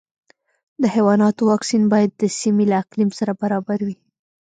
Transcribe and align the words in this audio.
د 0.81 0.83
حیواناتو 0.95 1.41
واکسین 1.51 1.83
باید 1.93 2.11
د 2.15 2.23
سیمې 2.39 2.65
له 2.71 2.75
اقلیم 2.83 3.09
سره 3.19 3.31
برابر 3.41 3.79
وي. 3.87 3.97